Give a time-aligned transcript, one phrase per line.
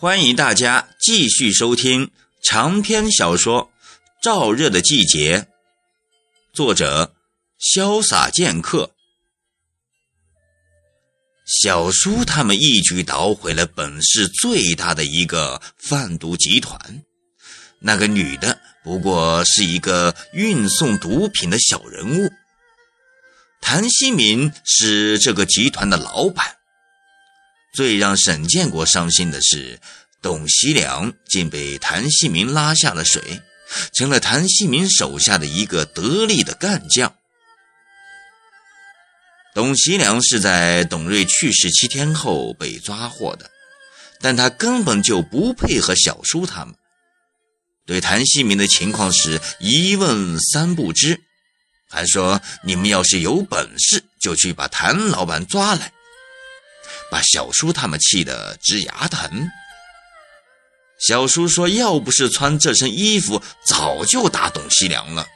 [0.00, 2.10] 欢迎大家继续收听
[2.42, 3.70] 长篇小说
[4.24, 5.40] 《燥热的季节》，
[6.54, 7.14] 作者
[7.60, 8.94] 潇洒剑客。
[11.44, 16.80] 小叔他们一举捣毁了本市最大的一个贩毒集团。
[17.80, 22.30] 那个女的不过是一个运送毒品的小人物。
[23.60, 26.59] 谭希民是这个集团的老板。
[27.72, 29.80] 最让沈建国伤心的是，
[30.20, 33.40] 董希良竟被谭希明拉下了水，
[33.92, 37.14] 成了谭希明手下的一个得力的干将。
[39.54, 43.50] 董希良是在董瑞去世七天后被抓获的，
[44.20, 46.74] 但他根本就不配合小叔他们，
[47.86, 51.20] 对谭希明的情况是一问三不知，
[51.88, 55.92] 还说你们要是有本事，就去把谭老板抓来。
[57.10, 59.48] 把小叔他们气得直牙疼。
[60.98, 65.26] 小叔说：“要不是穿这身衣服，早就打董西良了。”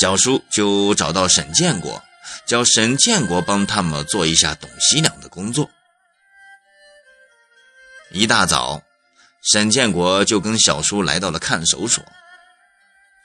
[0.00, 2.02] 小叔就找到沈建国，
[2.46, 5.70] 叫沈建国帮他们做一下董西良的工作。
[8.10, 8.82] 一大早，
[9.52, 12.04] 沈建国就跟小叔来到了看守所。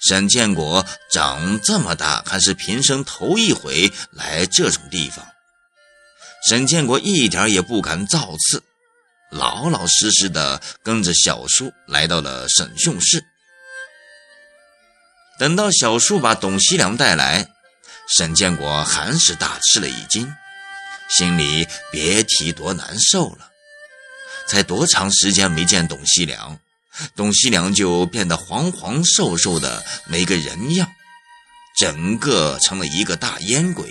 [0.08, 5.26] 沈建国长这么大，还是平生头一回来这种地方。
[6.48, 8.64] 沈建国一点也不敢造次，
[9.32, 13.24] 老老实实的跟着小叔来到了审讯室。
[15.40, 17.48] 等到小叔把董希良带来，
[18.18, 20.32] 沈建国还是大吃了一惊，
[21.10, 23.50] 心里别提多难受了。
[24.48, 26.60] 才多长时间没见董希良，
[27.16, 30.92] 董希良就变得黄黄瘦瘦的，没个人样，
[31.78, 33.88] 整个成了一个大烟鬼。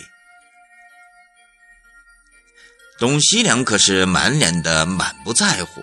[3.00, 5.82] 董希良可是满脸的满不在乎，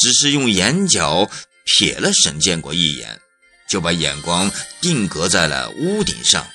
[0.00, 1.30] 只是用眼角
[1.66, 3.20] 瞥了沈建国一眼，
[3.68, 4.50] 就把眼光
[4.80, 6.48] 定格在了屋顶上，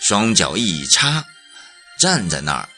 [0.00, 1.24] 双脚一插，
[2.00, 2.68] 站在那儿。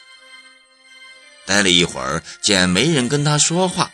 [1.45, 3.91] 待了一会儿，见没人跟他说话，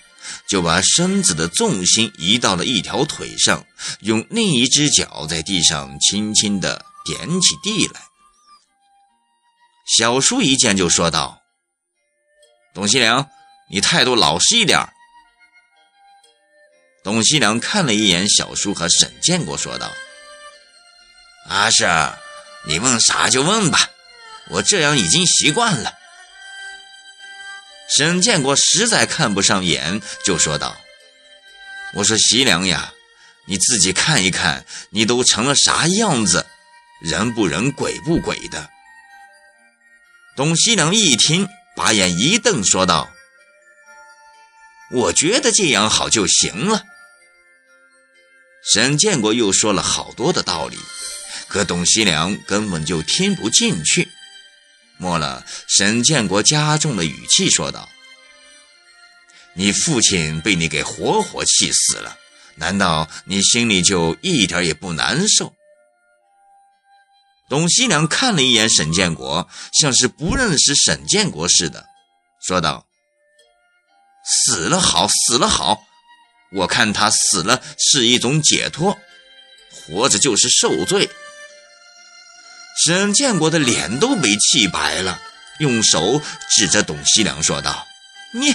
[0.48, 3.66] 就把身子的重心移到了一条腿上，
[4.00, 8.00] 用另一只脚在地上轻轻地点起地来。
[9.98, 11.45] 小叔一见就说道。
[12.76, 13.30] 董西良，
[13.70, 14.86] 你态度老实一点。
[17.06, 19.90] 董西良看了一眼小叔和沈建国，说道
[21.48, 21.88] ：“阿是，
[22.68, 23.80] 你问啥就问吧，
[24.50, 25.94] 我这样已经习惯了。”
[27.96, 30.76] 沈建国实在看不上眼，就说道
[31.96, 32.92] ：“我说西良呀，
[33.48, 36.46] 你自己看一看，你都成了啥样子，
[37.00, 38.70] 人不人，鬼不鬼的。”
[40.36, 41.48] 董西良一听。
[41.76, 43.12] 把眼一瞪，说道
[44.92, 46.84] ：“我觉得这样好就行了。”
[48.74, 50.78] 沈建国又说了好多的道理，
[51.48, 54.08] 可董希良根本就听不进去。
[54.98, 57.90] 末了，沈建国加重了语气说道
[59.54, 62.18] ：“你父亲被你给活活气死了，
[62.56, 65.55] 难道你心里就一点也不难受？”
[67.48, 71.86] 董希良看了一眼沈建国，像是不认识沈建国似的，
[72.46, 72.88] 说道
[74.26, 75.84] ：“死了好，死了好，
[76.54, 78.98] 我看他死了是一种解脱，
[79.72, 81.08] 活着就是受罪。”
[82.84, 85.22] 沈建国的脸都被气白了，
[85.60, 87.86] 用手指着董希良说道
[88.34, 88.48] ：“你，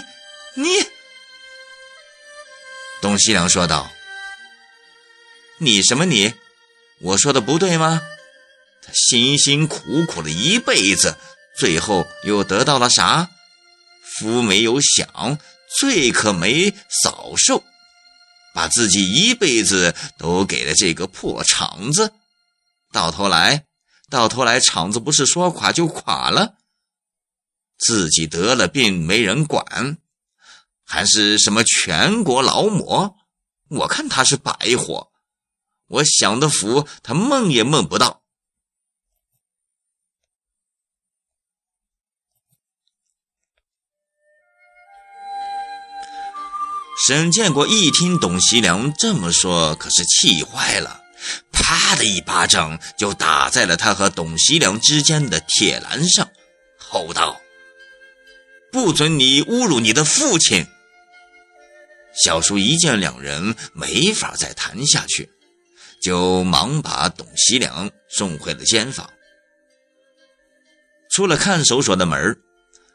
[0.54, 0.68] 你。”
[3.00, 3.90] 董希良说道
[5.58, 6.34] ：“你什么你？
[6.98, 8.02] 我说的不对吗？”
[8.92, 11.16] 辛辛苦苦的一辈子，
[11.58, 13.30] 最后又得到了啥？
[14.02, 15.38] 福没有享，
[15.78, 17.62] 罪可没少受，
[18.54, 22.12] 把自己一辈子都给了这个破厂子，
[22.92, 23.64] 到头来，
[24.10, 26.54] 到头来厂子不是说垮就垮了，
[27.78, 29.96] 自己得了病没人管，
[30.84, 33.16] 还是什么全国劳模？
[33.68, 35.12] 我看他是白活，
[35.86, 38.19] 我享的福他梦也梦不到。
[47.06, 51.00] 沈建国一听董希良这么说，可是气坏了，
[51.50, 56.30] 啪的一巴掌就打在了他和董希良之间的铁栏上，
[56.76, 57.40] 吼道
[58.70, 60.66] ：“不准你侮辱你的父亲！”
[62.22, 65.30] 小叔一见两人没法再谈下去，
[66.02, 69.08] 就忙把董希良送回了监房。
[71.10, 72.38] 出了看守所的门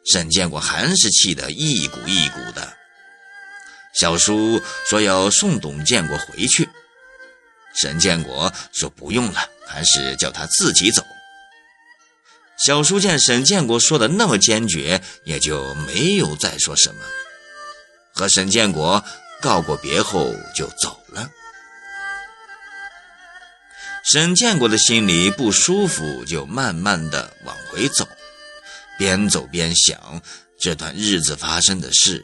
[0.06, 2.78] 沈建国还是气得一股一股的。
[3.95, 6.68] 小叔说要送董建国回去，
[7.74, 11.01] 沈建国说不用了，还是叫他自己走。
[12.65, 17.03] 小叔见沈建国说的那么坚决，也就没有再说什么，
[18.13, 19.03] 和沈建国
[19.42, 21.30] 告过别后就走了。
[24.12, 28.07] 沈建国的心里不舒服，就慢慢的往回走，
[28.98, 30.21] 边走边想
[30.59, 32.24] 这段日子发生的事，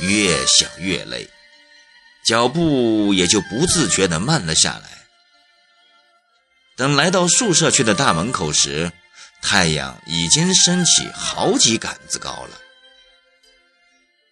[0.00, 1.28] 越想越累，
[2.24, 4.90] 脚步也就不自觉的慢了下来。
[6.76, 8.90] 等来到宿舍区的大门口时，
[9.42, 12.58] 太阳已经升起好几杆子高了。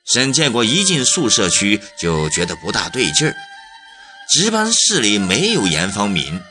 [0.06, 3.36] 沈建国一进宿舍区就觉得不大对劲儿，
[4.30, 6.42] 值班室里没有严方明。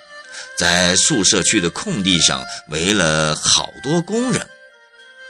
[0.56, 4.48] 在宿舍区的空地上围了好多工人，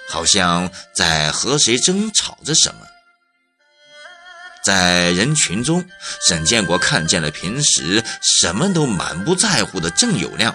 [0.09, 2.81] 好像在和谁争吵着什么。
[4.67, 5.87] 在人群中，
[6.27, 10.53] 沈建国看见了平时什么都满不在乎的郑有亮。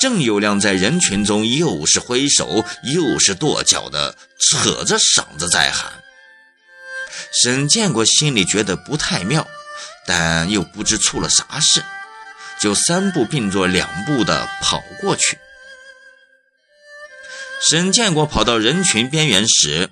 [0.00, 5.92] 郑有亮在人群中又是挥手又是跺脚的，扯着嗓子在喊。
[7.40, 9.46] 沈建国心里觉得不太妙，
[10.04, 11.84] 但又不知出了啥事。
[12.58, 15.38] 就三步并作两步的跑过去。
[17.68, 19.90] 沈建国跑到人群边缘时，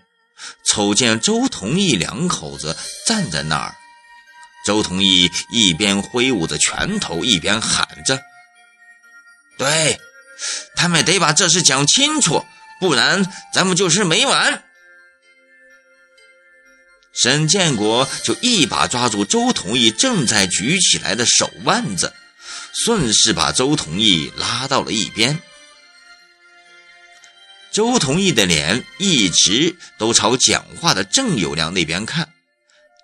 [0.65, 2.77] 瞅见周同义两口子
[3.07, 3.75] 站在那儿。
[4.65, 8.21] 周同义一边挥舞着拳头，一边喊着
[9.57, 9.99] ：“对，
[10.77, 12.45] 他们得把这事讲清楚，
[12.81, 14.65] 不然咱们就是没完。”
[17.15, 22.13] 沈建国就一把抓住周同义正在举起来的手腕子。
[22.85, 25.41] 顺势把周同义拉到了一边。
[27.79, 32.29] 周同义的脸一直都朝讲话的郑有亮那边看，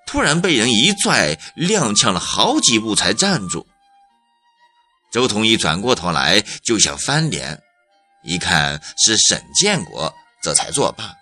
[0.04, 3.68] 突然被人一拽，踉跄了好几步才站住。
[5.12, 7.62] 周同义转过头来就想翻脸，
[8.24, 10.12] 一看是沈建国，
[10.42, 11.14] 这才作罢。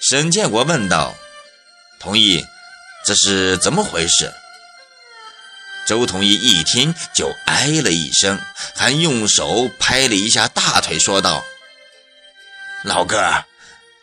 [0.00, 1.14] 沈建国问道
[2.00, 2.44] ：“同义，
[3.04, 4.34] 这是怎么回事？”
[5.86, 8.40] 周同义一听就哎了一声，
[8.74, 11.44] 还用手拍了一下大腿，说道
[12.82, 13.44] ：“老哥，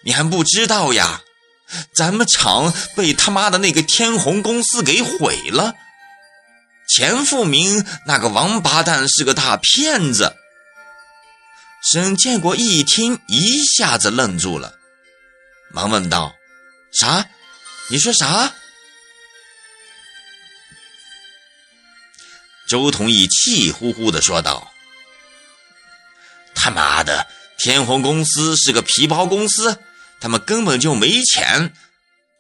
[0.04, 1.22] 你还不知道呀？
[1.94, 5.74] 咱们厂被他妈的那个天虹公司给毁了。
[6.88, 10.36] 钱富明那个王八蛋是个大骗子。”
[11.92, 14.74] 沈建国一听，一下子愣住了，
[15.74, 16.34] 忙问道
[16.98, 17.26] ：“啥？
[17.90, 18.54] 你说啥？”
[22.74, 24.72] 周同义气呼呼地说道
[26.56, 27.28] ：“他妈的，
[27.60, 29.78] 天虹公司是个皮包公司，
[30.20, 31.72] 他们根本就没钱。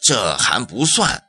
[0.01, 1.23] 这还不算，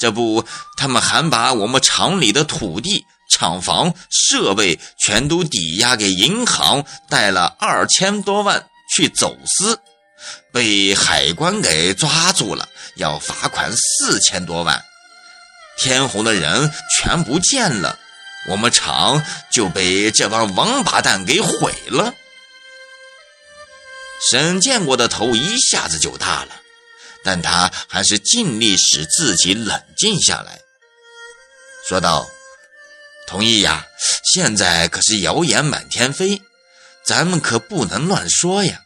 [0.00, 0.44] 这不，
[0.76, 9.78] 他们还把我们厂里的土地、厂房、设备全都抵押给银行，贷了二千多万去走私，
[10.52, 14.84] 被海关给抓住了，要罚款四千多万。
[15.78, 17.96] 天虹的人全不见了。”
[18.48, 22.14] 我们厂就被这帮王八蛋给毁了。
[24.30, 26.60] 沈建国的头一下子就大了，
[27.24, 30.60] 但他还是尽力使自己冷静下来，
[31.88, 32.28] 说道
[33.26, 33.86] ：“同意呀，
[34.24, 36.42] 现在可是谣言满天飞，
[37.04, 38.82] 咱们可不能乱说呀。”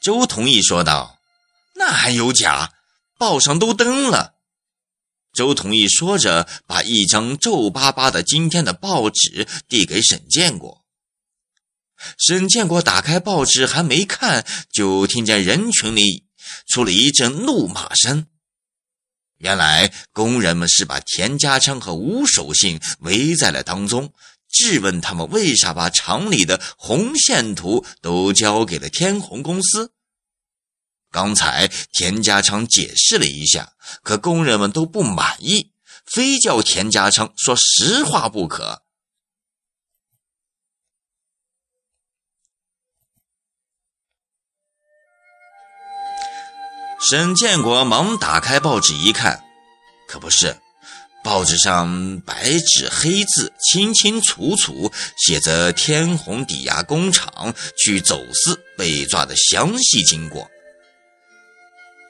[0.00, 1.18] 周同意说道
[1.74, 2.72] ：“那还有假？
[3.18, 4.34] 报上都登了。”
[5.36, 10.82] 周同义说着，把一张皱巴巴的今天的报纸递给沈建国。
[12.18, 16.24] 沈建国打开报纸，还没看，就听见人群里
[16.66, 18.26] 出了一阵怒骂声。
[19.36, 24.14] 原来工人们是把田家昌和吴守信围在了当中，
[24.48, 29.92] 质问他们为啥把厂里的红线图都交给了天虹公司。
[31.16, 35.72] 刚才田家昌解释了一下，可工人们都不满意，
[36.04, 38.82] 非叫田家昌说实话不可。
[47.00, 49.42] 沈建国忙打开报纸一看，
[50.06, 50.54] 可不是，
[51.24, 60.50] 报纸上白纸黑字、清清楚楚写着天虹抵押工厂去走私被抓的详细经过。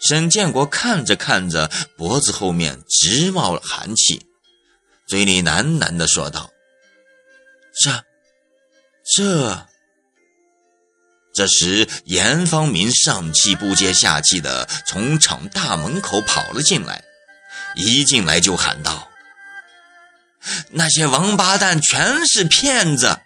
[0.01, 4.27] 沈建国看着看着，脖子后面直冒寒气，
[5.07, 6.51] 嘴里喃喃地说道
[7.83, 8.05] ：“这、
[9.17, 9.67] 这、
[11.35, 17.03] 这时，严方明上气不接下气的从厂大门口跑了进来，
[17.75, 19.09] 一进来就喊道
[20.73, 23.19] ：“那些王八蛋全是骗子，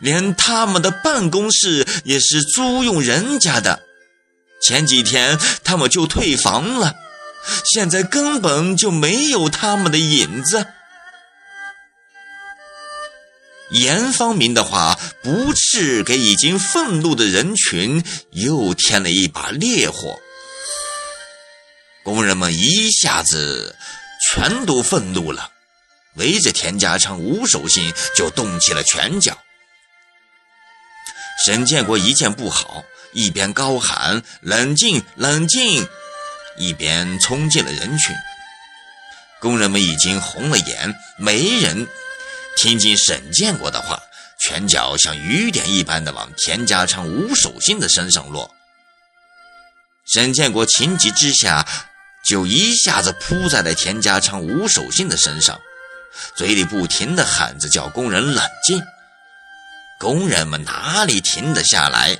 [0.00, 3.87] 连他们的办公室也是租用人家的。
[4.60, 6.94] 前几天他们就退房了，
[7.72, 10.66] 现在根本就没有他们的影子。”
[13.70, 20.18] 严方明的话不是给已经愤怒的人群又添了一把烈火，
[22.02, 23.76] 工人们一下子
[24.24, 25.50] 全都愤怒了，
[26.16, 29.36] 围着田家昌、吴守信就动起了拳脚。
[31.44, 35.86] 沈建国一见不好，一边高喊“冷静，冷静”，
[36.56, 38.14] 一边冲进了人群。
[39.40, 41.86] 工人们已经红了眼，没人。
[42.56, 44.00] 听进沈建国的话，
[44.40, 48.52] 拳脚像雨点一般的往田家昌、吴守信的身上落。
[50.12, 51.66] 沈建国情急之下，
[52.24, 55.60] 就一下子扑在了田家昌、吴守信的身上，
[56.34, 58.82] 嘴里不停地喊着叫工人冷静。
[60.00, 62.18] 工人们哪里停得下来？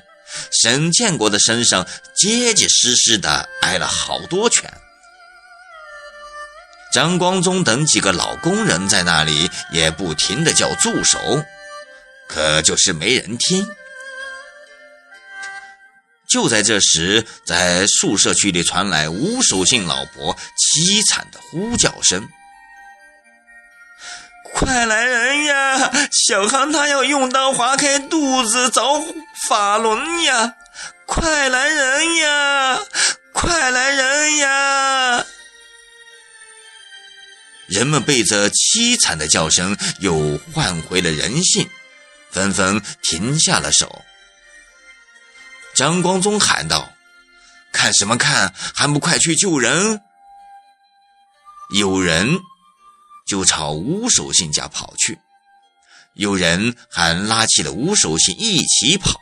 [0.51, 4.73] 沈建国的身上结结实实的挨了好多拳。
[6.93, 11.19] 张光宗等几个老工人在那里也不停的叫住手，
[12.29, 13.69] 可就是没人听。
[16.31, 22.29] 就在这时，在宿舍区里传来吴守信老婆凄惨的呼叫声
[24.59, 25.93] ：“快来人呀！
[26.11, 29.01] 小航他要用刀划开肚子找
[29.49, 30.55] 法轮呀！
[31.07, 32.81] 快来人呀！
[33.33, 35.25] 快来人呀！”
[37.71, 41.71] 人们被这凄惨的叫声又唤回了人性，
[42.33, 44.03] 纷纷停下了手。
[45.77, 46.91] 张光宗喊道
[47.71, 48.53] ：“看什么看？
[48.75, 50.03] 还不快去救人！”
[51.79, 52.41] 有人
[53.29, 55.19] 就朝吴守信家跑去，
[56.15, 59.21] 有人还拉起了吴守信一起跑。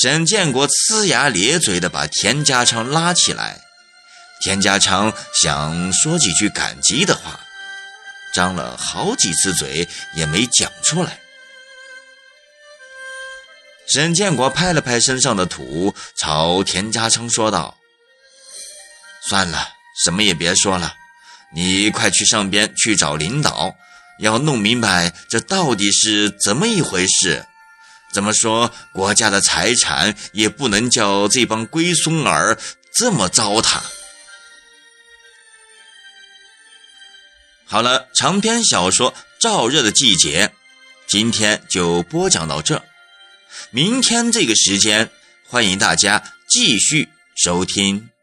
[0.00, 3.60] 沈建国呲牙咧嘴的把田家昌拉起来。
[4.42, 7.38] 田家昌想说几句感激的话，
[8.34, 11.20] 张了好几次嘴也没讲出来。
[13.86, 17.76] 沈建国拍了拍身上的土，朝田家昌说道
[19.28, 19.68] ：“算了，
[20.04, 20.94] 什么也别说了，
[21.54, 23.74] 你快去上边去找领导，
[24.18, 27.46] 要弄明白这到底是怎么一回事。
[28.12, 32.58] 怎么说，国家的财产也不能叫这帮龟孙儿
[32.96, 33.80] 这么糟蹋。”
[37.66, 40.46] 好了，长篇小说《燥热的季节》，
[41.08, 42.80] 今天就播讲到这。
[43.70, 45.10] 明天这个时间，
[45.48, 48.13] 欢迎大家继续收听。